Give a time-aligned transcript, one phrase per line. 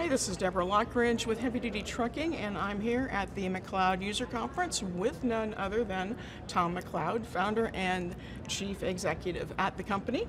[0.00, 4.02] Hi, this is Deborah Lockridge with Heavy Duty Trucking, and I'm here at the McLeod
[4.02, 6.16] User Conference with none other than
[6.48, 8.16] Tom McLeod, founder and
[8.48, 10.26] chief executive at the company.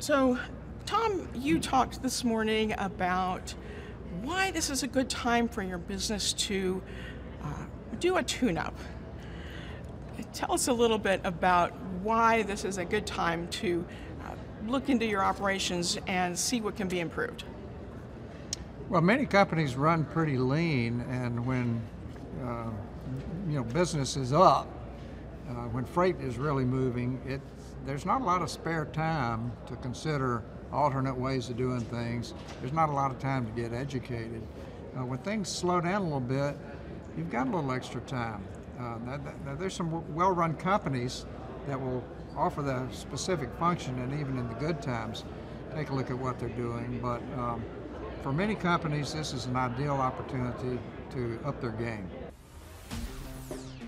[0.00, 0.36] So,
[0.84, 3.54] Tom, you talked this morning about
[4.22, 6.82] why this is a good time for your business to
[7.44, 7.66] uh,
[8.00, 8.74] do a tune up.
[10.32, 11.70] Tell us a little bit about
[12.02, 13.86] why this is a good time to
[14.24, 14.34] uh,
[14.66, 17.44] look into your operations and see what can be improved.
[18.90, 21.80] Well, many companies run pretty lean, and when
[22.42, 22.70] uh,
[23.46, 24.66] you know business is up,
[25.48, 27.40] uh, when freight is really moving, it
[27.86, 32.34] there's not a lot of spare time to consider alternate ways of doing things.
[32.60, 34.42] There's not a lot of time to get educated.
[34.98, 36.56] Uh, when things slow down a little bit,
[37.16, 38.42] you've got a little extra time.
[38.76, 41.26] Uh, now, now there's some well-run companies
[41.68, 42.02] that will
[42.36, 45.22] offer the specific function, and even in the good times,
[45.76, 46.98] take a look at what they're doing.
[47.00, 47.64] But um,
[48.22, 50.78] for many companies, this is an ideal opportunity
[51.12, 52.08] to up their game.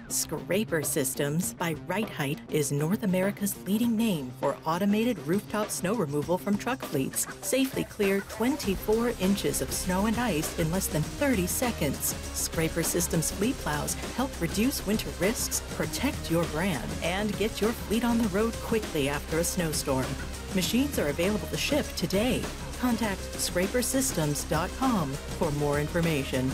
[0.09, 6.59] Scraper Systems by Rite-Height is North America's leading name for automated rooftop snow removal from
[6.59, 7.27] truck fleets.
[7.41, 12.15] Safely clear 24 inches of snow and ice in less than 30 seconds.
[12.35, 18.05] Scraper Systems fleet plows help reduce winter risks, protect your brand, and get your fleet
[18.05, 20.07] on the road quickly after a snowstorm.
[20.55, 22.43] Machines are available to ship today.
[22.83, 26.51] Contact scrapersystems.com for more information.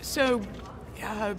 [0.00, 0.42] So,
[1.04, 1.34] uh,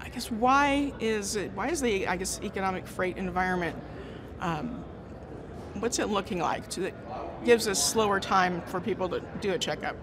[0.00, 3.76] I guess why is it, why is the I guess economic freight environment
[4.38, 4.84] um,
[5.80, 6.68] what's it looking like?
[6.70, 6.94] To, that
[7.44, 9.96] gives us slower time for people to do a checkup.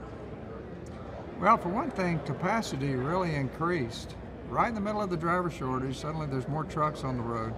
[1.40, 4.18] Well, for one thing, capacity really increased.
[4.50, 7.54] Right in the middle of the driver shortage, suddenly there's more trucks on the road,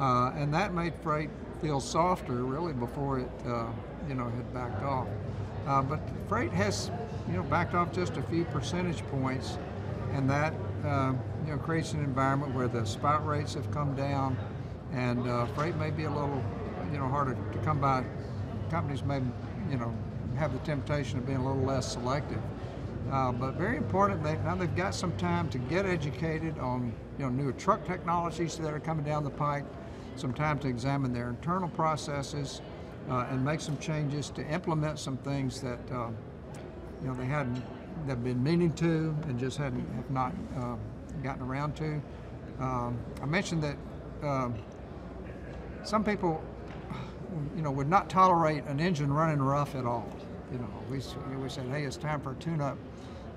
[0.00, 3.66] uh, and that made freight feel softer really before it, uh,
[4.08, 5.08] you know, had backed off.
[5.66, 6.90] Uh, but freight has,
[7.28, 9.58] you know, backed off just a few percentage points,
[10.12, 10.54] and that,
[10.84, 11.12] uh,
[11.44, 14.36] you know, creates an environment where the spot rates have come down,
[14.92, 16.42] and uh, freight may be a little,
[16.92, 18.04] you know, harder to come by.
[18.70, 19.20] Companies may,
[19.70, 19.94] you know,
[20.36, 22.40] have the temptation of being a little less selective.
[23.10, 27.24] Uh, but very important, they, now they've got some time to get educated on you
[27.24, 29.64] know, newer truck technologies that are coming down the pike,
[30.20, 32.60] some time to examine their internal processes
[33.08, 36.08] uh, and make some changes to implement some things that uh,
[37.00, 37.62] you know they hadn't
[38.06, 40.76] they've been meaning to and just hadn't have not uh,
[41.22, 42.00] gotten around to.
[42.60, 43.76] Um, I mentioned that
[44.22, 44.54] um,
[45.82, 46.42] some people
[47.56, 50.08] you know would not tolerate an engine running rough at all.
[50.52, 51.00] You know, we,
[51.40, 52.76] we said, hey, it's time for a tune-up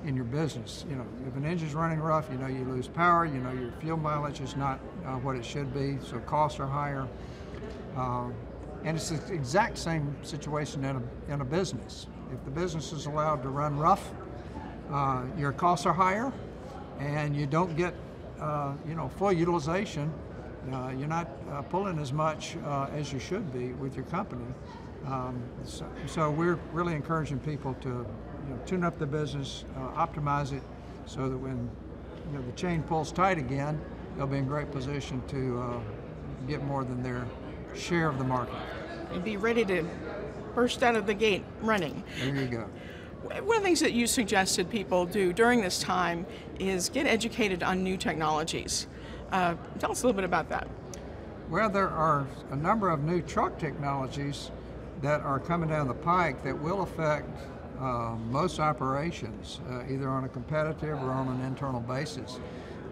[0.05, 0.85] in your business.
[0.89, 3.25] You know, if an engine's running rough, you know you lose power.
[3.25, 6.67] You know your fuel mileage is not uh, what it should be, so costs are
[6.67, 7.07] higher.
[7.95, 8.27] Uh,
[8.83, 12.07] and it's the exact same situation in a, in a business.
[12.33, 14.11] If the business is allowed to run rough,
[14.91, 16.33] uh, your costs are higher,
[16.99, 17.93] and you don't get
[18.39, 20.11] uh, you know full utilization.
[20.71, 21.27] Uh, you're not
[21.69, 22.55] pulling as much
[22.93, 24.45] as you should be with your company.
[25.05, 28.05] Um, so, so we're really encouraging people to
[28.47, 30.63] you know, tune up the business, uh, optimize it,
[31.05, 31.69] so that when
[32.31, 33.79] you know, the chain pulls tight again,
[34.15, 35.79] they'll be in great position to uh,
[36.47, 37.25] get more than their
[37.75, 38.55] share of the market.
[39.11, 39.85] And be ready to
[40.55, 42.03] burst out of the gate running.
[42.19, 42.69] There you go.
[43.23, 46.25] One of the things that you suggested people do during this time
[46.59, 48.87] is get educated on new technologies.
[49.31, 50.67] Uh, tell us a little bit about that.
[51.49, 54.51] Well, there are a number of new truck technologies
[55.01, 57.29] that are coming down the pike that will affect
[57.79, 62.39] uh, most operations, uh, either on a competitive or on an internal basis.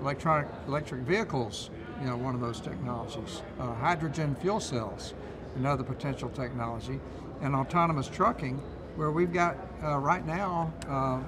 [0.01, 1.69] Electronic electric vehicles,
[2.01, 3.43] you know, one of those technologies.
[3.59, 5.13] Uh, hydrogen fuel cells,
[5.55, 6.99] another potential technology,
[7.41, 8.57] and autonomous trucking,
[8.95, 11.19] where we've got uh, right now uh,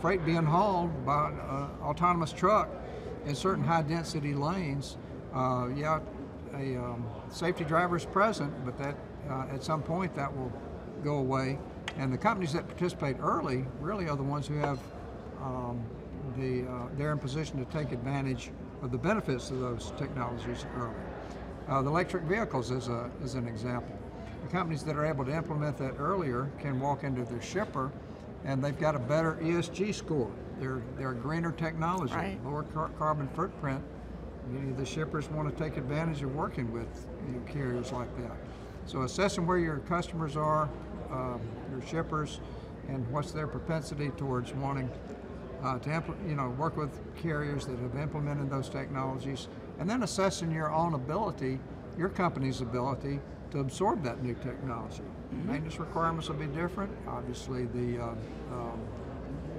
[0.00, 2.68] freight being hauled by an autonomous truck
[3.26, 4.96] in certain high density lanes.
[5.34, 6.00] yeah,
[6.54, 8.96] a um, safety driver is present, but that
[9.52, 10.52] at some point that will
[11.02, 11.58] go away
[11.96, 14.78] and the companies that participate early really are the ones who have
[15.42, 15.82] um,
[16.36, 18.50] the, uh, they're in position to take advantage
[18.82, 20.94] of the benefits of those technologies early.
[21.68, 23.96] Uh, the electric vehicles is, a, is an example.
[24.42, 27.90] The companies that are able to implement that earlier can walk into their shipper
[28.44, 30.30] and they've got a better ESG score.
[30.58, 32.44] They're, they're greener technology, right.
[32.44, 33.82] lower car carbon footprint.
[34.48, 38.14] Many of the shippers want to take advantage of working with you know, carriers like
[38.18, 38.36] that.
[38.86, 40.68] So assessing where your customers are,
[41.10, 41.40] um,
[41.70, 42.40] your shippers
[42.88, 44.90] and what's their propensity towards wanting
[45.62, 49.48] uh, to you know work with carriers that have implemented those technologies,
[49.78, 51.58] and then assessing your own ability,
[51.98, 53.20] your company's ability
[53.50, 55.02] to absorb that new technology.
[55.44, 56.90] Maintenance requirements will be different.
[57.06, 58.18] Obviously, the um,
[58.52, 58.80] um,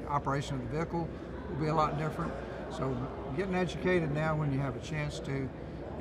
[0.10, 1.08] operation of the vehicle
[1.50, 2.32] will be a lot different.
[2.72, 2.96] So,
[3.38, 5.48] getting educated now when you have a chance to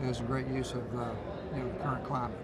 [0.02, 1.10] is a great use of uh,
[1.54, 2.38] you know the current climate.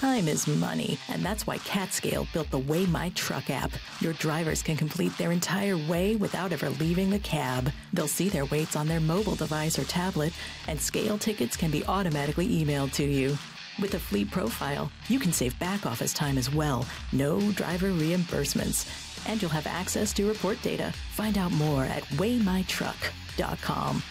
[0.00, 3.70] Time is money, and that's why CAT Scale built the Weigh My Truck app.
[4.00, 7.72] Your drivers can complete their entire weigh without ever leaving the cab.
[7.94, 10.34] They'll see their weights on their mobile device or tablet,
[10.68, 13.38] and scale tickets can be automatically emailed to you.
[13.80, 16.84] With a fleet profile, you can save back office time as well.
[17.12, 18.86] No driver reimbursements.
[19.26, 20.92] And you'll have access to report data.
[21.12, 24.02] Find out more at weighmytruck.com.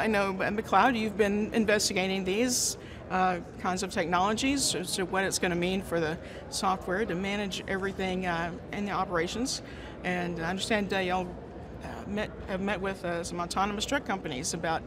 [0.00, 2.78] I know at McLeod you've been investigating these
[3.10, 6.16] uh, kinds of technologies, as to what it's going to mean for the
[6.48, 9.60] software to manage everything uh, in the operations.
[10.02, 11.28] And I understand uh, y'all
[11.84, 14.80] uh, met, have met with uh, some autonomous truck companies about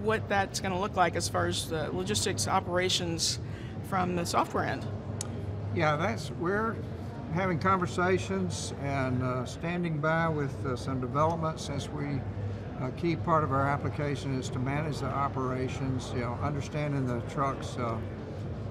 [0.00, 3.40] what that's going to look like as far as the logistics operations
[3.90, 4.86] from the software end.
[5.74, 6.74] Yeah, that's we're
[7.34, 12.18] having conversations and uh, standing by with uh, some developments as we
[12.80, 17.20] a key part of our application is to manage the operations, you know, understanding the
[17.32, 17.96] truck's uh,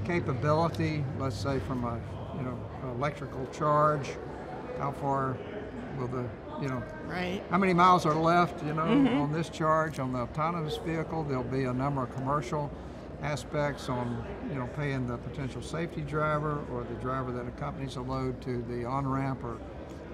[0.06, 2.00] capability, let's say from a,
[2.38, 2.58] you know,
[2.96, 4.12] electrical charge,
[4.80, 5.36] how far
[6.00, 6.26] will the,
[6.62, 7.42] you know, Right.
[7.50, 10.00] how many miles are left, you know, on this charge.
[10.00, 12.72] On the autonomous vehicle, there'll be a number of commercial
[13.24, 18.02] aspects on, you know, paying the potential safety driver or the driver that accompanies a
[18.02, 19.58] load to the on-ramp or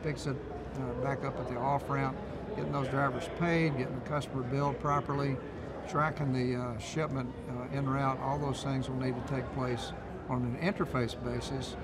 [0.03, 0.35] picks it
[0.75, 2.15] uh, back up at the off-ramp
[2.55, 5.35] getting those drivers paid, getting the customer billed properly,
[5.87, 9.91] tracking the uh, shipment uh, en route, all those things will need to take place
[10.29, 11.75] on an interface basis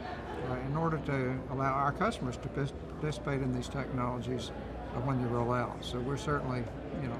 [0.50, 4.52] uh, in order to allow our customers to participate in these technologies
[4.96, 5.84] uh, when they roll out.
[5.84, 6.64] So we're certainly,
[7.02, 7.20] you know,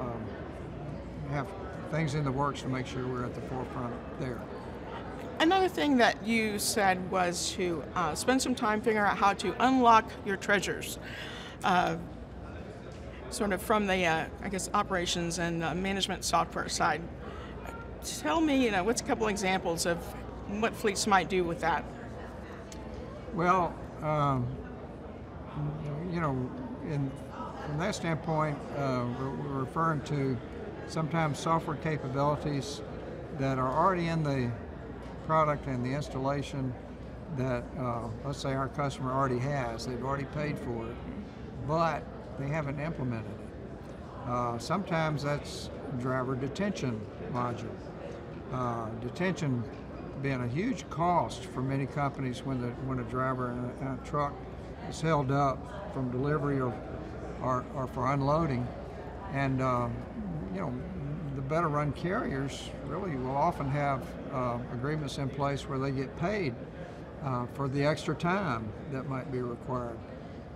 [0.00, 0.24] um,
[1.30, 1.48] have
[1.90, 4.40] things in the works to make sure we're at the forefront there.
[5.40, 9.54] Another thing that you said was to uh, spend some time figuring out how to
[9.64, 10.98] unlock your treasures.
[11.64, 11.96] Uh,
[13.30, 17.00] sort of from the, uh, I guess, operations and uh, management software side.
[18.18, 19.98] Tell me, you know, what's a couple examples of
[20.60, 21.84] what fleets might do with that?
[23.34, 24.46] Well, um,
[26.12, 26.50] you know,
[26.84, 27.10] in,
[27.66, 30.36] from that standpoint, uh, we're, referring to
[30.88, 32.80] sometimes software capabilities
[33.38, 34.50] that are already in the
[35.26, 36.74] product and the installation
[37.36, 39.86] that, uh, let's say, our customer already has.
[39.86, 40.96] They've already paid for it,
[41.68, 42.02] but
[42.40, 44.28] they haven't implemented it.
[44.28, 47.00] Uh, sometimes that's driver detention
[47.32, 47.74] module.
[48.52, 49.62] Uh, detention
[50.22, 53.98] being a huge cost for many companies when the when a driver in a, in
[53.98, 54.34] a truck
[54.88, 56.74] is held up from delivery or
[57.42, 58.66] or, or for unloading,
[59.32, 59.88] and uh,
[60.54, 60.74] you know
[61.36, 66.14] the better run carriers really will often have uh, agreements in place where they get
[66.18, 66.54] paid
[67.24, 69.98] uh, for the extra time that might be required.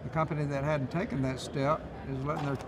[0.05, 1.81] The company that hadn't taken that step
[2.13, 2.59] is letting their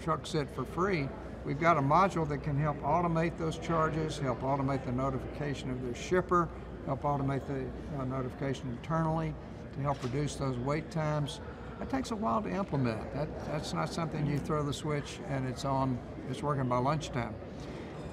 [0.00, 1.08] truck sit for free.
[1.44, 5.82] We've got a module that can help automate those charges, help automate the notification of
[5.82, 6.48] their shipper,
[6.86, 7.64] help automate the
[7.98, 9.34] uh, notification internally
[9.74, 11.40] to help reduce those wait times.
[11.78, 13.12] That takes a while to implement.
[13.14, 15.98] That, that's not something you throw the switch and it's on,
[16.30, 17.34] it's working by lunchtime.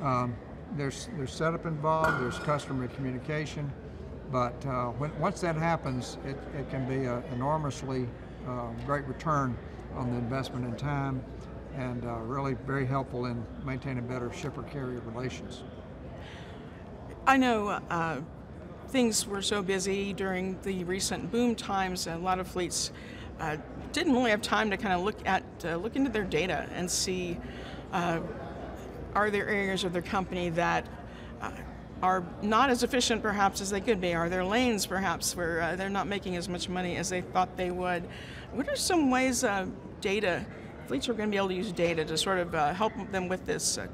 [0.01, 0.35] Um,
[0.75, 3.71] there's, there's setup involved, there's customer communication,
[4.31, 8.07] but uh, when, once that happens, it, it can be an enormously uh,
[8.85, 9.57] great return
[9.95, 11.23] on the investment in time
[11.75, 15.63] and uh, really very helpful in maintaining better shipper carrier relations.
[17.25, 18.21] I know uh,
[18.89, 22.91] things were so busy during the recent boom times, and a lot of fleets
[23.39, 23.57] uh,
[23.93, 26.89] didn't really have time to kind of look at uh, look into their data and
[26.89, 27.37] see
[27.93, 28.19] uh,
[29.13, 30.89] are there areas of their company that uh,
[32.01, 34.13] are not as efficient perhaps as they could be?
[34.13, 37.57] Are there lanes perhaps where uh, they're not making as much money as they thought
[37.57, 38.07] they would?
[38.53, 39.67] What are some ways uh,
[40.01, 40.45] data,
[40.87, 43.27] fleets are going to be able to use data to sort of uh, help them
[43.27, 43.87] with this, uh,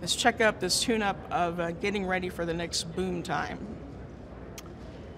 [0.00, 3.58] this checkup, this tune-up of uh, getting ready for the next boom time?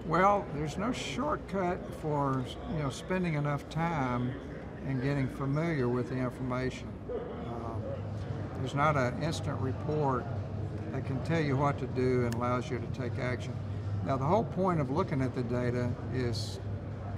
[0.05, 4.33] Well, there's no shortcut for you know spending enough time
[4.85, 6.89] and getting familiar with the information.
[7.47, 7.81] Um,
[8.59, 10.25] there's not an instant report
[10.93, 13.53] that can tell you what to do and allows you to take action.
[14.05, 16.59] Now, the whole point of looking at the data is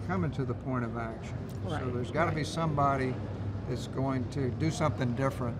[0.07, 1.37] coming to the point of action.
[1.65, 3.13] Right, So there's got to be somebody
[3.67, 5.57] that's going to do something different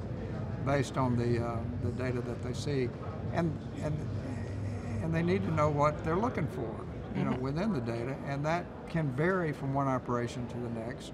[0.65, 2.89] based on the uh, the data that they see,
[3.34, 3.95] and and
[5.03, 6.75] and they need to know what they're looking for,
[7.15, 11.12] you know, within the data, and that can vary from one operation to the next.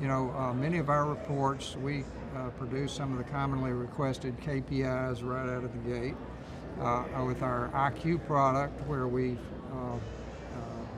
[0.00, 2.04] You know, uh, many of our reports, we
[2.36, 6.14] uh, produce some of the commonly requested KPIs right out of the gate.
[6.80, 9.36] Uh, with our IQ product, where we
[9.72, 9.98] uh, uh,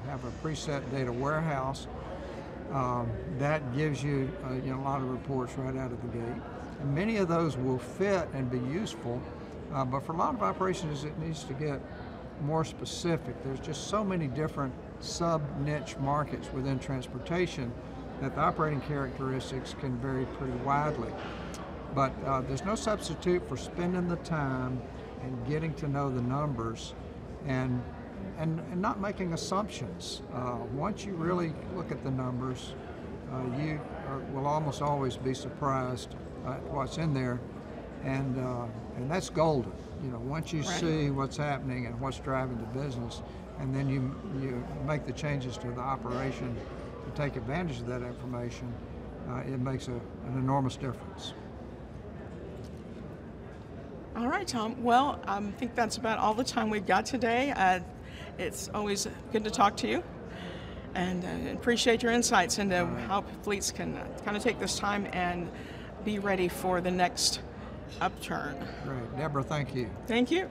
[0.06, 1.86] have a preset data warehouse,
[2.72, 6.18] um, that gives you, uh, you know, a lot of reports right out of the
[6.18, 6.42] gate.
[6.80, 9.20] And many of those will fit and be useful,
[9.70, 11.80] but for a lot of operations, it needs to get
[12.42, 13.34] more specific.
[13.44, 17.72] There's just so many different sub niche markets within transportation
[18.20, 21.12] that the operating characteristics can vary pretty widely.
[21.94, 24.80] But uh, there's no substitute for spending the time
[25.24, 26.94] and getting to know the numbers
[27.46, 27.82] and
[28.38, 30.22] and, and not making assumptions.
[30.34, 32.74] Uh, once you really look at the numbers,
[33.32, 36.08] uh, you are, will almost always be surprised
[36.46, 37.40] at what's in there,
[38.04, 38.66] and uh,
[38.96, 39.72] and that's golden.
[40.02, 40.68] You know, once you Right.
[40.68, 43.22] see what's happening and what's driving the business,
[43.60, 46.56] and then you you make the changes to the operation
[47.06, 48.72] to take advantage of that information,
[49.30, 51.34] uh, it makes a, an enormous difference.
[54.16, 54.80] All right, Tom.
[54.82, 57.52] Well, um, I think that's about all the time we've got today.
[57.56, 57.80] Uh,
[58.38, 60.04] it's always good to talk to you
[60.94, 65.08] and uh, appreciate your insights into how fleets can uh, kind of take this time
[65.12, 65.50] and
[66.04, 67.40] be ready for the next
[68.00, 68.56] upturn.
[68.84, 69.42] Great, Deborah.
[69.42, 69.90] Thank you.
[70.06, 70.48] Thank you.